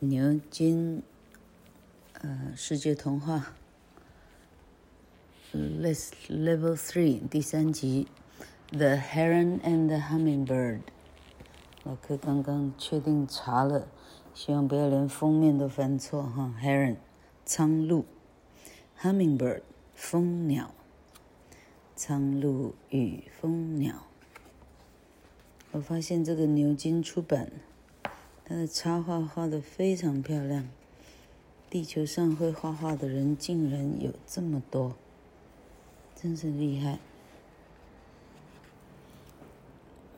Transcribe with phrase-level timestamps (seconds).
[0.00, 1.02] 牛津，
[2.20, 3.54] 呃，世界童话
[5.52, 8.06] ，List Level Three 第三集
[8.70, 10.82] ，The Heron and the Hummingbird。
[11.82, 13.88] 老柯刚刚确定查了，
[14.34, 16.54] 希望不要连封面都翻错哈。
[16.62, 16.98] Heron，
[17.44, 18.04] 苍鹭
[19.00, 19.62] ；Hummingbird，
[19.96, 20.72] 蜂鸟。
[21.96, 24.04] 苍鹭与蜂鸟。
[25.72, 27.50] 我发现这个牛津出版。
[28.47, 30.67] 他的插画画得非常漂亮。
[31.69, 34.95] 地球上会画画的人竟然有这么多，
[36.15, 36.99] 真是厉害。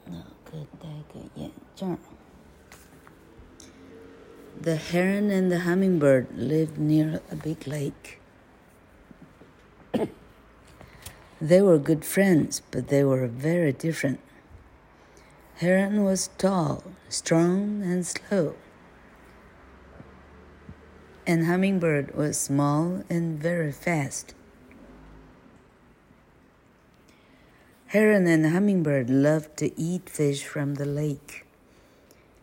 [0.06, 1.98] 那个戴个眼镜。
[4.62, 8.20] The heron and the hummingbird lived near a big lake.
[11.42, 14.18] They were good friends, but they were very different.
[15.60, 18.56] Heron was tall, strong, and slow.
[21.26, 24.36] And Hummingbird was small and very fast.
[27.88, 31.46] Heron and Hummingbird loved to eat fish from the lake.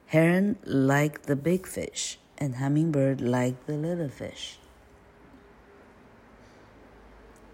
[0.06, 4.59] Heron liked the big fish, and Hummingbird liked the little fish.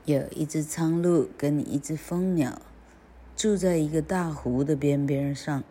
[0.05, 2.63] 有一只苍鹭跟一只蜂鸟。
[3.36, 5.64] 住在一个大湖的边边上，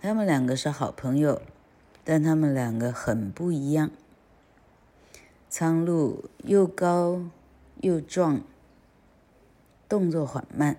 [0.00, 1.42] 他们两个是好朋友，
[2.04, 3.90] 但他们两个很不一样。
[5.48, 7.22] 苍鹭又高
[7.80, 8.42] 又壮，
[9.88, 10.76] 动作缓慢，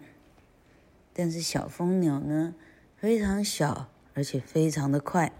[1.11, 2.53] 但是小蜂鸟呢，
[2.95, 5.33] 非常小，而且非常的快。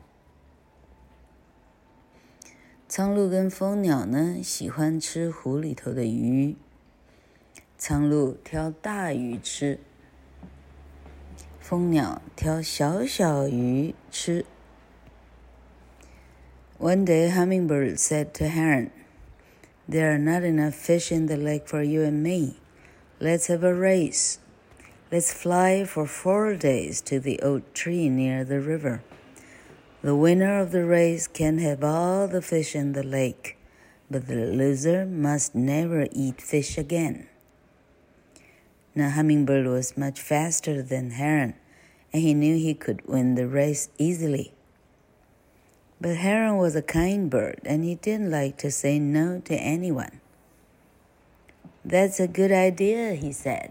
[2.90, 6.58] 苍鹭跟蜂鸟呢，喜欢吃湖里头的鱼，
[7.78, 9.80] 苍鹭挑大鱼吃。
[11.69, 14.45] 蜂鸟挑小小鱼吃。
[16.79, 18.91] One day, Hummingbird said to Heron,
[19.89, 22.57] "There are not enough fish in the lake for you and me.
[23.19, 24.39] Let's have a race.
[25.11, 29.03] Let's fly for four days to the oak tree near the river.
[30.03, 33.57] The winner of the race can have all the fish in the lake,
[34.11, 37.29] but the loser must never eat fish again."
[38.99, 41.55] Now, Hummingbird was much faster than Heron,
[42.13, 44.53] and he knew he could win the race easily.
[46.01, 50.21] But Heron was a kind bird, and he didn't like to say no to anyone.
[51.85, 53.71] That's a good idea, he said.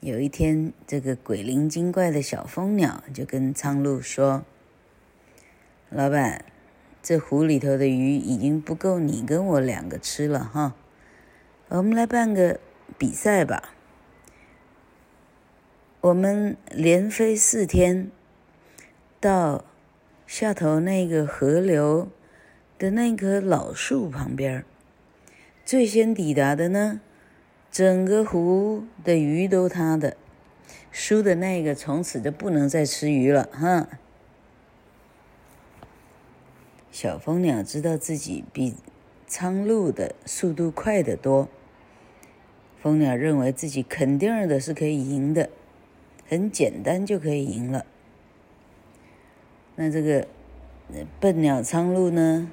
[0.00, 6.44] 有一天，这个鬼灵精怪的小蜂鸟就跟苍鹭说：“老板，
[7.02, 10.74] 这湖里头的鱼已经不够你跟我两个吃了哈。”
[11.69, 12.59] 我们来办个
[12.97, 13.75] 比赛吧。
[16.01, 18.09] 我们连飞四天，
[19.19, 19.63] 到
[20.25, 22.09] 下头那个河流
[22.79, 24.65] 的那棵老树旁边，
[25.63, 27.01] 最先抵达的呢，
[27.69, 30.17] 整个湖的鱼都他的，
[30.91, 33.87] 输的那个从此就不能再吃鱼了，哈。
[36.91, 38.75] 小蜂鸟知道自己比
[39.27, 41.47] 苍鹭的速度快得多。
[42.81, 45.49] 蜂鸟认为自己肯定的是可以赢的，
[46.27, 47.85] 很简单就可以赢了。
[49.75, 50.27] 那这个
[51.19, 52.49] 笨鸟苍鹭呢？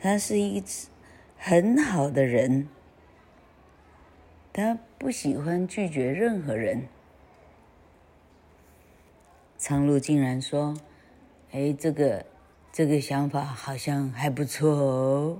[0.00, 0.88] 它是一只
[1.38, 2.68] 很好的人，
[4.52, 6.88] 它不喜欢拒绝任何人。
[9.56, 10.76] 苍鹭竟然说
[11.52, 12.26] ：“哎，这个
[12.72, 15.38] 这个想法好像还不错哦。”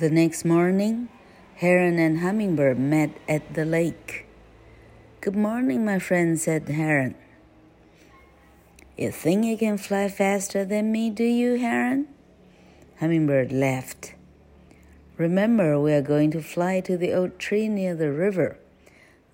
[0.00, 1.10] The next morning,
[1.56, 4.24] Heron and Hummingbird met at the lake.
[5.20, 7.16] Good morning, my friend, said Heron.
[8.96, 12.08] You think you can fly faster than me, do you, Heron?
[13.00, 14.14] Hummingbird laughed.
[15.18, 18.56] Remember, we are going to fly to the oak tree near the river.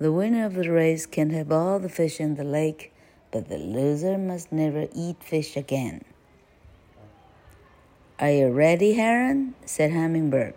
[0.00, 2.92] The winner of the race can have all the fish in the lake,
[3.30, 6.02] but the loser must never eat fish again.
[8.18, 9.54] Are you ready, Heron?
[9.64, 10.54] said Hummingbird.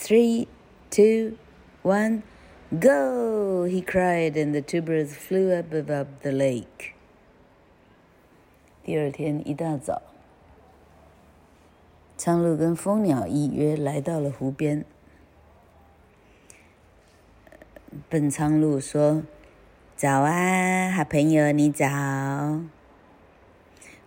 [0.00, 0.46] Three,
[0.90, 1.36] two,
[1.82, 2.22] one,
[2.70, 3.64] go!
[3.64, 6.94] He cried, and the two birds flew up above the lake.
[8.84, 10.00] 第二天一大早，
[12.16, 14.84] 苍鹭跟蜂鸟依约来到了湖边。
[18.08, 19.24] 笨苍鹭说
[19.96, 21.84] ：“早啊，好朋友，你早。”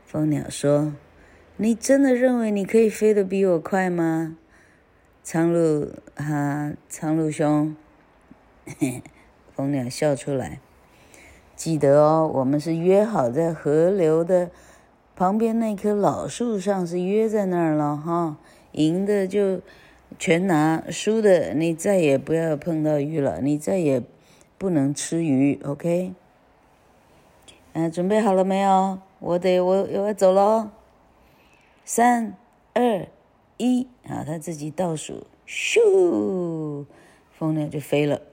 [0.07, 0.93] 蜂鸟说。
[1.57, 4.37] 你真的认为你可以飞得比我快吗？
[5.23, 7.75] 苍鹭哈，苍鹭兄，
[9.55, 10.59] 蜂鸟笑出来。
[11.55, 14.49] 记得哦，我们是约好在河流的
[15.15, 18.37] 旁边那棵老树上，是约在那儿了哈。
[18.71, 19.61] 赢的就
[20.17, 24.01] 全拿，输的你再也不要碰到鱼了，你再也
[24.57, 26.13] 不能吃鱼，OK？
[27.73, 28.99] 嗯、准备好了没有？
[29.19, 30.69] 我得我我要走喽，
[31.85, 32.35] 三
[32.73, 33.05] 二
[33.61, 36.87] 一，啊，他自己倒数，咻，
[37.37, 38.23] 蜂鸟就飞了，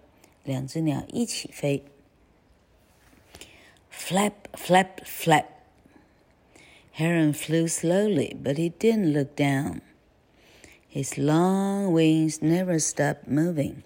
[0.45, 1.85] 两只鸟一起飞。
[3.93, 5.45] Flap, flap, flap.
[6.97, 9.83] Heron flew slowly, but he didn't look down.
[10.91, 13.83] His long wings never stopped moving.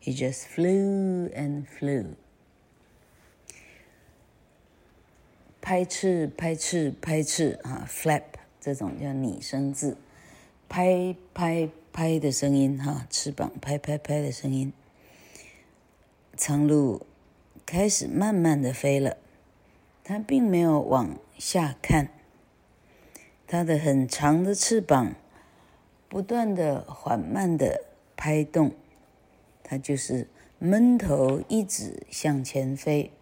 [0.00, 2.14] He just flew and flew.
[5.60, 8.22] 拍翅，拍翅，拍翅啊！Flap
[8.60, 9.96] 这种叫拟声字，
[10.68, 14.72] 拍拍拍的声音哈，翅膀拍拍拍的声音。
[16.36, 17.00] 苍鹭
[17.64, 19.16] 开始慢慢的飞了。
[20.06, 22.10] 它并没有往下看，
[23.46, 25.14] 它的很长的翅膀
[26.10, 28.72] 不断的、缓慢的拍动，
[29.62, 30.28] 它就是
[30.58, 33.12] 闷头一直向前飞。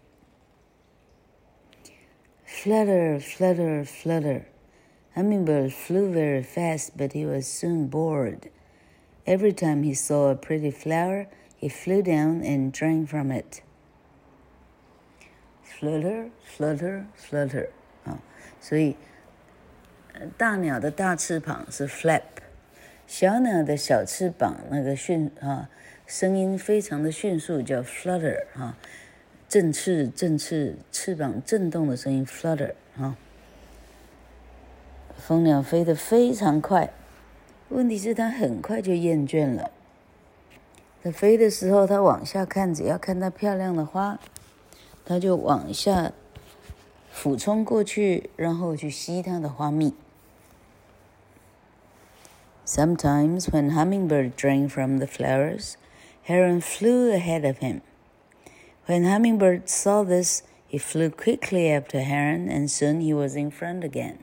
[2.44, 4.42] Flutter, flutter, flutter.
[5.15, 8.50] Hummingbird flew very fast, but he was soon bored.
[9.25, 11.27] Every time he saw a pretty flower,
[11.57, 13.62] he flew down and drank from it.
[15.63, 17.69] Flutter, flutter, flutter，
[18.06, 18.19] 啊，
[18.62, 18.95] 所以
[20.38, 22.21] 大鸟的大翅膀是 flap，
[23.06, 25.69] 小鸟的小翅膀那个迅啊，
[26.06, 28.77] 声音非常的迅速，叫 flutter 啊，
[29.50, 33.18] 振翅振翅，翅膀震动的声音 flutter 啊。
[35.21, 36.91] 蜂鸟飞得非常快，
[37.69, 39.71] 问题是它很快就厌倦了。
[41.03, 44.19] 它飞的时候，它往下看，只要看到漂亮的花。
[45.06, 46.12] 它就往下
[47.12, 49.94] 俯冲过去，然后去吸它的花蜜。
[52.65, 55.75] Sometimes when hummingbird drank from the flowers,
[56.25, 57.79] heron flew ahead of him.
[58.85, 63.85] When hummingbird saw this, he flew quickly after heron, and soon he was in front
[63.85, 64.18] again.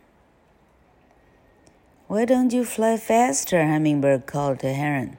[2.10, 3.64] Why don't you fly faster?
[3.64, 5.18] Hummingbird called to heron.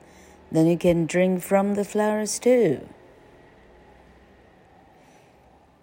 [0.51, 2.81] Then you can drink from the flowers too.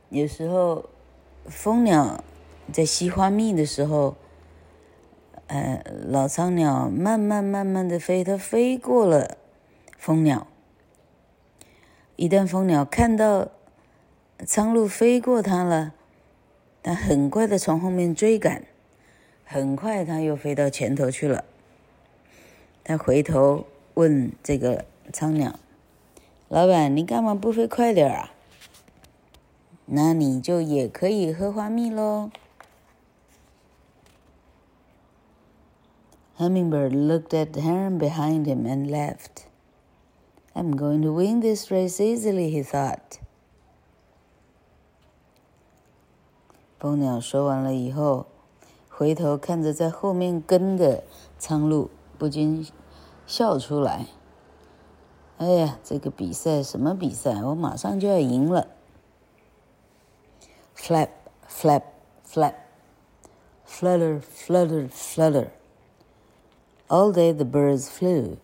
[0.09, 0.89] 有时候，
[1.45, 2.21] 蜂鸟
[2.73, 4.17] 在吸花蜜的时候，
[5.47, 9.37] 呃，老苍鸟慢慢慢慢的飞，它飞过了
[9.97, 10.45] 蜂鸟。
[12.17, 13.47] 一旦蜂鸟看到
[14.45, 15.93] 苍鹭飞过它了，
[16.83, 18.65] 它很快的从后面追赶，
[19.47, 21.45] 很快它又飞到前头去了。
[22.83, 25.57] 它回头问这个苍鸟
[26.49, 28.31] ：“老板，你干嘛不飞快点啊？”
[29.89, 32.29] 那你就也可以喝花蜜喽。
[36.37, 39.45] Hummingbird looked at the heron behind him and laughed.
[40.53, 43.19] I'm going to win this race easily, he thought.
[46.77, 48.27] 蜂鸟说完了以后，
[48.96, 51.04] 回头看着在后面跟的
[51.38, 51.88] 苍鹭，
[52.18, 52.66] 不禁
[53.26, 54.06] 笑出来。
[55.38, 57.42] 哎呀，这个比赛什么比赛？
[57.42, 58.68] 我马上就要赢了。
[60.76, 61.08] Flap,
[61.48, 61.82] flap,
[62.26, 62.54] flap.
[63.66, 65.48] Flutter, flutter, flutter.
[66.88, 68.36] All day the birds flew.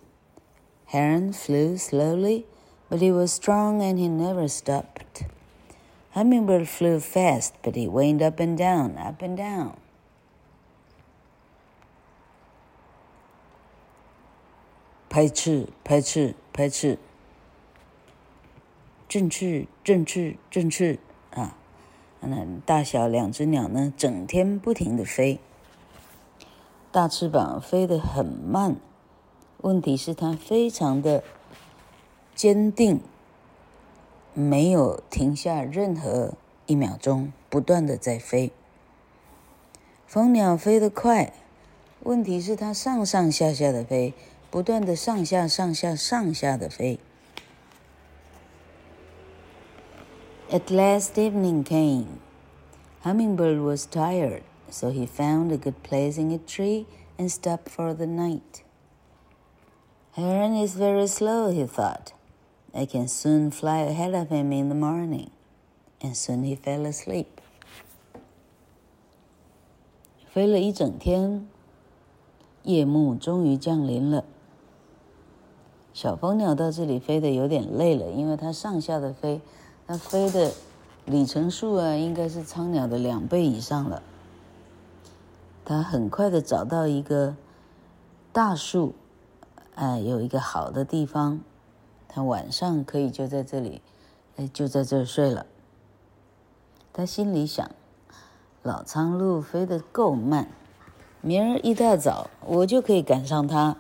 [0.87, 2.47] Heron flew slowly,
[2.88, 5.27] but he was strong and he never stopped.
[6.15, 9.77] Hummingbird flew fast, but he went up and down, up and down.
[15.13, 16.98] 拍翅，拍翅，拍翅。
[19.08, 20.98] 振翅，振翅，振翅
[21.29, 21.55] 啊！
[22.20, 25.39] 那大小两只鸟呢，整天不停地飞，
[26.91, 28.75] 大翅膀飞得很慢。
[29.62, 31.24] 问题是它非常的
[32.34, 33.00] 坚定，
[34.34, 36.34] 没有停下任何
[36.65, 38.51] 一秒钟，不断的在飞。
[40.08, 41.32] 蜂鸟飞得快，
[42.00, 44.15] 问题是它上上下下的飞，
[44.53, 46.99] 不断的上下上下上下的飞。
[50.50, 52.21] At last evening came.
[53.05, 56.87] Hummingbird was tired, so he found a good place in a tree
[57.19, 58.62] and stopped for the night.
[60.12, 62.12] Heron is very slow, he thought.
[62.73, 65.31] I can soon fly ahead of him in the morning.
[66.00, 67.27] And soon he fell asleep.
[70.33, 71.47] 飞了一整天，
[72.62, 74.25] 夜幕终于降临了。
[75.94, 79.40] 小蜂鸟到这里飞得有点累了，因为它上下的飞，
[79.86, 80.52] 它飞的
[81.06, 84.02] 里程数啊，应该是苍鸟的两倍以上了。
[85.64, 87.36] 它很快的找到一个
[88.32, 88.96] 大树，
[89.76, 91.40] 哎，有一个好的地方，
[92.08, 93.82] 它晚上可以就在这里，
[94.38, 95.46] 哎，就在这儿睡了。
[96.92, 97.70] 他心里想：
[98.62, 100.48] 老苍鹭飞得够慢，
[101.22, 103.78] 明儿一大早我就可以赶上它。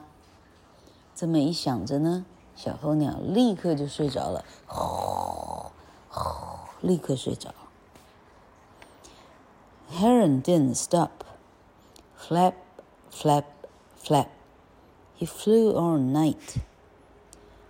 [1.14, 5.70] 这么一想着呢，小蜂鸟立刻就睡着了，呼
[6.10, 6.30] 呼，
[6.80, 7.54] 立刻睡着。
[9.90, 11.10] Heron didn't stop.
[12.16, 12.54] Flap,
[13.10, 13.44] flap,
[14.00, 14.28] flap.
[15.18, 16.58] He flew all night.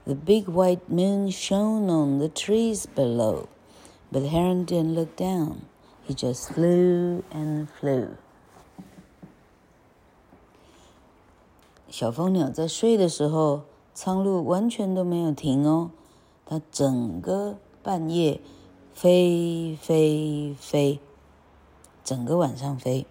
[0.04, 3.46] The big white moon shone on the trees below,
[4.10, 5.66] but Heron didn't look down.
[6.06, 8.16] He just flew and flew.
[11.93, 15.91] 小蜂鸟在睡的时候，苍鹭完全都没有停哦。
[16.43, 18.41] 它整个半夜
[18.95, 20.99] 飞飞飞，
[22.03, 23.05] 整个晚上飞。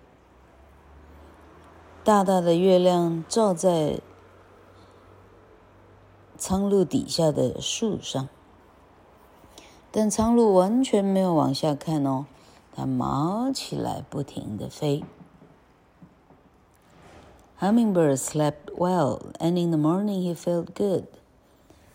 [2.02, 4.00] 大大的月亮照在
[6.36, 8.28] 苍鹭底下的树上，
[9.92, 12.26] 但苍鹭完全没有往下看哦，
[12.74, 15.04] 它毛起来，不停的飞。
[17.61, 21.07] Hummingbird slept well, and in the morning he felt good.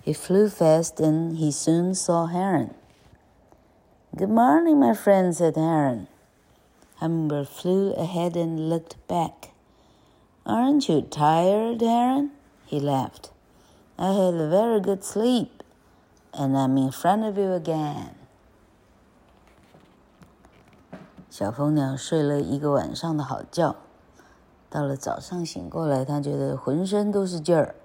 [0.03, 2.75] He flew fast, and he soon saw Heron.
[4.17, 6.09] Good morning, my friend, said Heron.
[6.97, 9.51] Hummingbird flew ahead and looked back.
[10.45, 12.33] Aren't you tired, Heron?
[12.67, 13.31] He laughed.
[13.99, 15.63] I had a very good sleep,
[16.35, 18.17] and I'm in front of you again.
[21.31, 23.75] 小蜂鸟睡了一个晚上的好觉。
[24.70, 27.76] 到了早上醒过来，他觉得浑身都是劲儿。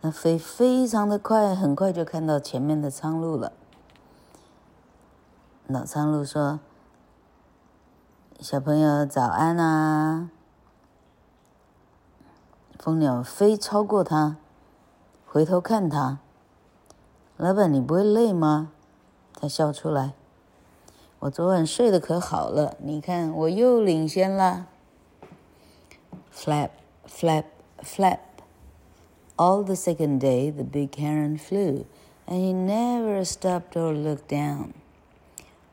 [0.00, 3.52] 那飞非常的快，很快就看到前面的苍鹭了。
[5.66, 6.58] 老苍鹭说
[8.40, 10.30] ：“小朋友早安啊！”
[12.80, 14.36] 蜂鸟飞超过他，
[15.26, 16.18] 回头看他
[17.36, 18.72] ：“老板，你不会累吗？”
[19.38, 20.14] 他笑出来
[21.20, 24.66] ：“我昨晚睡得可好了，你看我又领先了。”
[26.31, 27.45] Flap, flap,
[27.83, 28.41] flap.
[29.37, 31.85] All the second day, the big heron flew,
[32.27, 34.73] and he never stopped or looked down.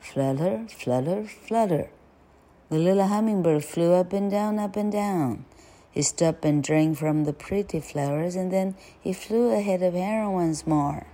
[0.01, 1.91] Flutter, flutter, flutter.
[2.71, 5.45] The little hummingbird flew up and down, up and down.
[5.91, 10.33] He stopped and drank from the pretty flowers, and then he flew ahead of Heron
[10.33, 11.07] once more.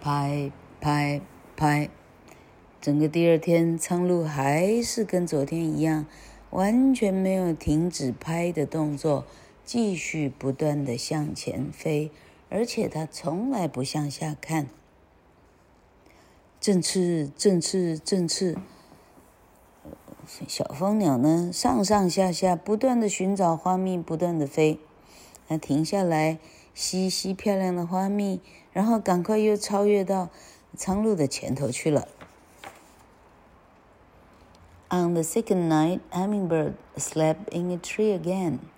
[0.00, 1.22] Pipe, pipe,
[1.56, 1.90] pipe.
[2.80, 6.06] 整个第二天，苍鹭还是跟昨天一样。
[6.53, 9.25] 完全没有停止拍的动作，
[9.65, 12.11] 继续不断地向前飞，
[12.47, 14.67] 而且它从来不向下看。
[16.61, 18.55] 振翅，振翅，振翅。
[20.47, 24.79] 小蜂鸟呢，上上下下不断地寻找花蜜，不断地飞。
[25.47, 26.37] 它停下来
[26.75, 28.39] 吸吸漂亮的花蜜，
[28.71, 30.29] 然后赶快又超越到
[30.77, 32.07] 苍鹭的前头去了。
[34.92, 38.70] On the second night, Hummingbird slept in a tree again,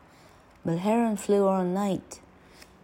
[0.64, 2.20] but Heron flew all night.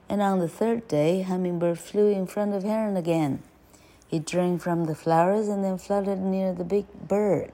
[0.09, 3.43] And on the third day, Hummingbird flew in front of Heron again.
[4.07, 7.51] He drank from the flowers and then fluttered near the big bird.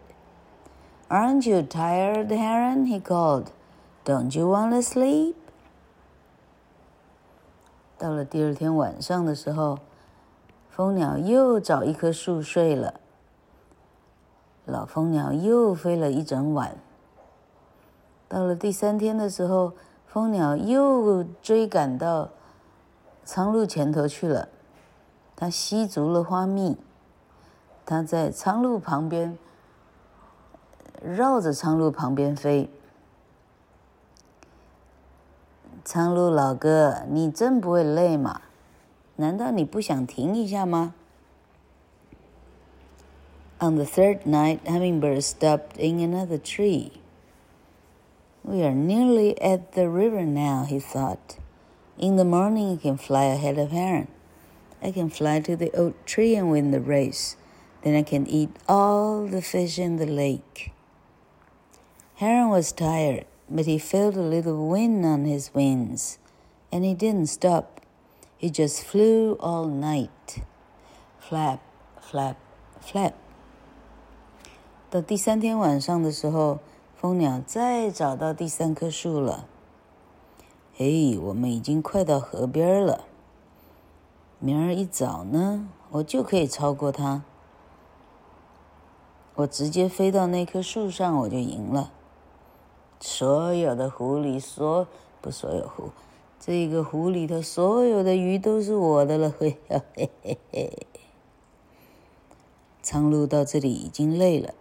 [1.10, 2.86] Aren't you tired, Heron?
[2.86, 3.52] he called.
[4.04, 5.36] Don't you want to sleep?
[7.96, 9.78] 到了第二天晚上的时候，
[10.68, 13.00] 蜂鸟又找一棵树睡了。
[14.67, 16.75] 老蜂鸟又飞了一整晚。
[18.27, 19.71] 到了第三天的时候，
[20.05, 22.29] 蜂鸟又追赶到
[23.23, 24.49] 苍鹭前头去了。
[25.35, 26.77] 它吸足了花蜜，
[27.85, 29.37] 它在苍鹭旁边
[31.01, 32.69] 绕着苍鹭旁边飞。
[35.85, 38.41] 苍鹭老哥，你真不会累吗？
[39.15, 40.93] 难道你不想停一下吗
[43.59, 46.91] ？On the third night, Hummingbird stopped in another tree.
[48.43, 51.37] We are nearly at the river now, he thought.
[51.97, 54.09] In the morning, I can fly ahead of Heron.
[54.81, 57.35] I can fly to the oak tree and win the race.
[57.81, 60.71] Then I can eat all the fish in the lake.
[62.15, 66.19] Heron was tired, but he felt a little wind on his wings,
[66.71, 67.81] and he didn't stop.
[68.37, 70.43] He just flew all night.
[71.19, 71.61] Flap,
[71.99, 72.37] flap,
[72.79, 73.15] flap.
[74.89, 76.59] 到第三天晚上的时候，
[76.95, 79.45] 蜂鸟再找到第三棵树了。
[80.73, 83.03] 嘿，我们已经快到河边了。
[84.39, 87.23] 明儿一早呢，我就可以超过它。
[89.35, 91.91] 我直接飞到那棵树上，我就赢了。
[93.01, 94.87] 所有的湖里，所
[95.19, 95.89] 不所有湖，
[96.39, 99.33] 这个湖里头所有的鱼都是我的了。
[99.37, 99.81] 嘿嘿
[100.23, 100.87] 嘿嘿。
[102.81, 104.53] 苍鹭到这里已经累了，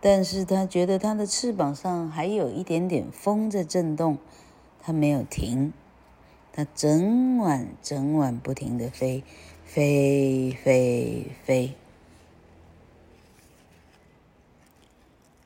[0.00, 4.18] 但是他觉得他的翅膀上还有一点点风在震动，
[4.80, 5.72] 他没有停，
[6.52, 9.24] 他整晚整晚不停地飞，
[9.64, 11.74] 飞飞飞。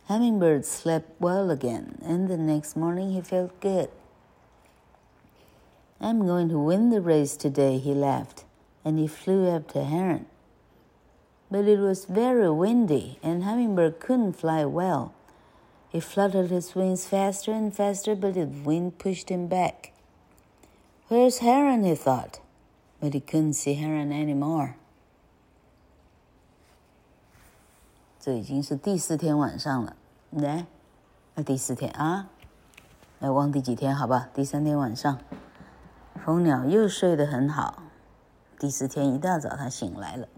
[0.09, 3.91] Hummingbird slept well again, and the next morning he felt good.
[6.01, 8.45] I'm going to win the race today, he laughed.
[8.89, 10.25] and he flew up to Heron.
[11.53, 15.13] But it was very windy, and Hummingbird couldn't fly well.
[15.91, 19.93] He fluttered his wings faster and faster, but the wind pushed him back.
[21.09, 21.85] Where's Heron?
[21.85, 22.41] he thought,
[23.01, 24.75] but he couldn't see Heron anymore.
[28.21, 29.97] 这已经是第四天晚上了，
[30.31, 30.67] 来，
[31.35, 32.29] 那第四天啊，
[33.21, 33.97] 来忘第几天？
[33.97, 35.19] 好吧，第三天晚上，
[36.23, 37.85] 蜂鸟又睡得很好。
[38.59, 40.29] 第四天一大早，他醒来了，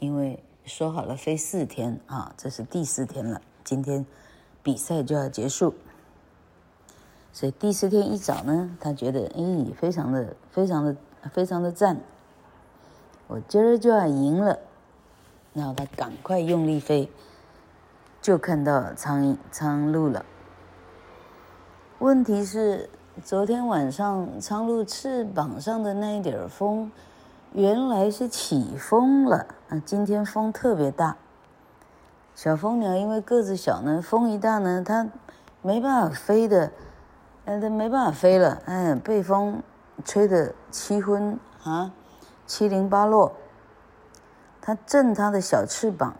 [0.00, 3.39] 因为 说好了飞四天啊，这是第四天了。
[3.63, 4.03] 今天
[4.63, 5.75] 比赛就要结束，
[7.31, 10.95] 所以第四天一早呢，他觉得哎，非常的、非常的、
[11.31, 12.01] 非常的赞。
[13.27, 14.59] 我今儿就要赢了，
[15.53, 17.11] 然后他赶快用力飞，
[18.19, 20.25] 就看到苍苍鹭了。
[21.99, 22.89] 问题是，
[23.23, 26.91] 昨天晚上苍鹭翅膀上的那一点风。
[27.53, 29.81] 原来是起风了啊！
[29.85, 31.17] 今天风特别大。
[32.35, 35.07] 小蜂鸟因为个子小呢，风一大呢，它
[35.61, 36.71] 没办法飞的，
[37.45, 39.63] 呃，它没办法飞了，哎，被风
[40.03, 41.91] 吹得七荤啊，
[42.45, 43.31] 七零八落。
[44.61, 46.15] 它震它的小翅膀，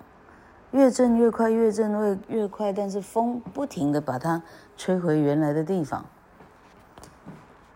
[0.71, 4.41] 越震越快，越震越越快，但是风不停地把它
[4.77, 6.05] 吹回原来的地方。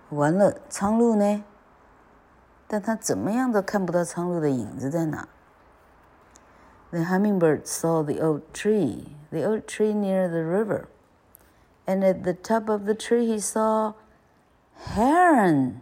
[0.09, 1.43] 完了，苍鹭呢？
[2.67, 5.27] 但他怎么样都看不到苍鹭的影子在哪。
[6.90, 10.88] The hummingbird saw the old tree, the old tree near the river,
[11.86, 13.94] and at the top of the tree he saw
[14.94, 15.80] heron.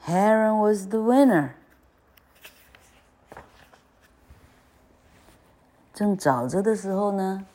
[0.00, 1.54] Heron was the winner.
[5.94, 7.46] 正找着的时候呢，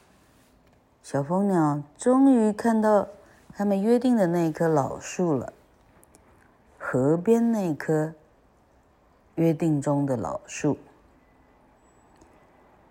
[1.03, 3.10] 小蜂鸟终于看到
[3.53, 5.51] 他们约定的那一棵老树了。
[6.77, 8.13] 河边那棵
[9.36, 10.77] 约定中的老树，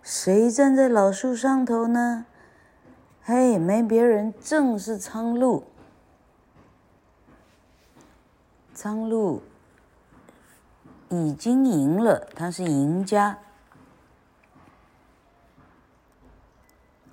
[0.02, 2.26] 谁站在老树上头呢？
[3.22, 5.62] 嘿，没别人，正是苍鹭。
[8.74, 9.40] 苍鹭
[11.08, 13.38] 已经赢了，他是赢家。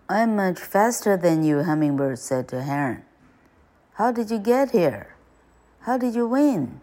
[0.07, 3.03] I'm much faster than you, Hummingbird said to Heron.
[3.93, 5.09] How did you get here?
[5.81, 6.79] How did you win?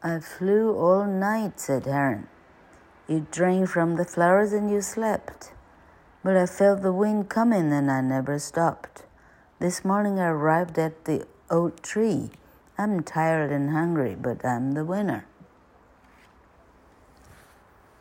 [0.00, 2.24] I flew all night, said Heron.
[3.07, 5.53] You drank from the flowers and you slept.
[6.23, 9.05] But I felt the wind coming and I never stopped.
[9.59, 12.31] This morning I arrived at the old tree.
[12.77, 15.25] I'm tired and hungry, but I'm the winner.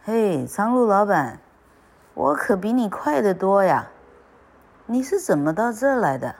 [0.04, 1.40] 嘿，苍鹭老板，
[2.14, 3.90] 我可比你快得多呀！
[4.86, 6.36] 你是怎么到这儿来的？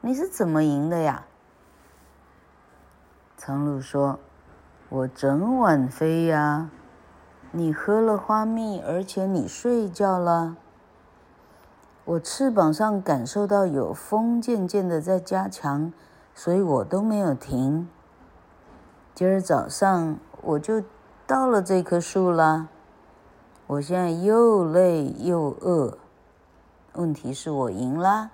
[0.00, 1.24] 你是怎么赢的呀？
[3.36, 6.70] 苍鹭说：“我整晚飞呀，
[7.57, 10.57] 你喝了花蜜，而且你睡觉了。
[12.03, 15.93] 我翅膀上感受到有风渐渐的在加强，
[16.33, 17.87] 所以我都没有停。
[19.13, 20.83] 今儿早上我就
[21.25, 22.67] 到了这棵树了。
[23.67, 25.97] 我现在又累又饿，
[26.95, 28.31] 问题是我赢了。”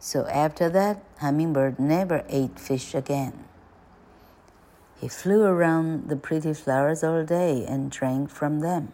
[0.00, 3.32] So after that, Hummingbird never ate fish again.
[4.99, 8.93] He flew around the pretty flowers all day and drank from them.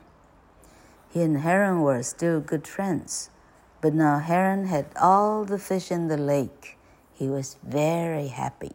[1.09, 3.29] He and Heron were still good friends,
[3.81, 6.77] but now Heron had all the fish in the lake.
[7.13, 8.73] He was very happy.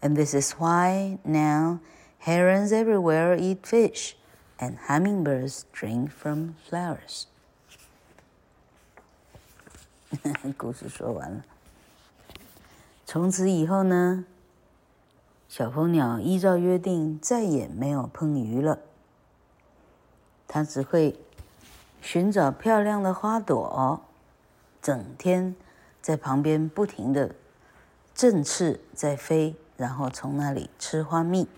[0.00, 1.80] And this is why now
[2.18, 4.16] herons everywhere eat fish
[4.58, 7.26] and hummingbirds drink from flowers.
[10.56, 11.44] 故事说完了。
[13.04, 14.24] 从此以后呢，
[15.51, 18.79] 小蜂鸟依照约定再也没有碰鱼了。
[20.47, 21.19] 它只会
[21.99, 23.99] 寻找漂亮的花朵，
[24.81, 25.53] 整天
[26.01, 27.35] 在旁边不停的
[28.15, 31.49] 振翅在飞，然后从那里吃花蜜。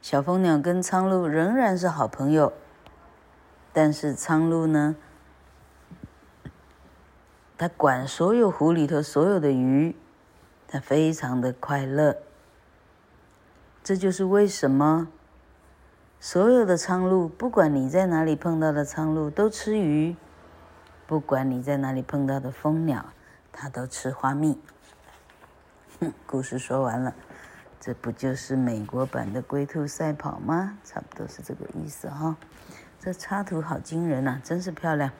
[0.00, 2.52] 小蜂鸟跟苍鹭仍然是好朋友，
[3.72, 4.96] 但是苍鹭呢，
[7.56, 9.94] 它管所有湖里头所有的鱼，
[10.72, 12.16] 他非常的快乐。
[13.84, 15.08] 这就是为什么
[16.18, 20.16] 所有的苍鹭，不管你在哪里碰到的苍鹭都吃鱼，
[21.06, 23.04] 不管你在哪里碰到的蜂鸟，
[23.52, 24.58] 它都吃花蜜。
[26.00, 27.14] 哼，故事说完了。
[27.78, 30.78] 这不就是美国版的龟兔赛跑吗？
[30.84, 32.34] 差不多是这个意思哈。
[32.98, 35.10] 这插图好惊人呐，真是漂亮。